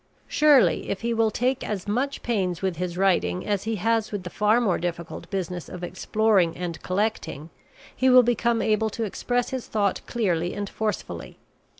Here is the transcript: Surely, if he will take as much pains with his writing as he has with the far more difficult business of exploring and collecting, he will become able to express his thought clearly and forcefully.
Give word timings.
Surely, 0.27 0.89
if 0.89 1.01
he 1.01 1.13
will 1.13 1.29
take 1.29 1.63
as 1.63 1.87
much 1.87 2.23
pains 2.23 2.63
with 2.63 2.77
his 2.77 2.97
writing 2.97 3.45
as 3.45 3.65
he 3.65 3.75
has 3.75 4.11
with 4.11 4.23
the 4.23 4.31
far 4.31 4.59
more 4.59 4.79
difficult 4.79 5.29
business 5.29 5.69
of 5.69 5.83
exploring 5.83 6.57
and 6.57 6.81
collecting, 6.81 7.51
he 7.95 8.09
will 8.09 8.23
become 8.23 8.63
able 8.63 8.89
to 8.89 9.03
express 9.03 9.51
his 9.51 9.67
thought 9.67 10.01
clearly 10.07 10.55
and 10.55 10.71
forcefully. 10.71 11.37